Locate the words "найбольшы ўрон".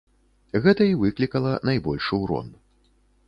1.71-2.47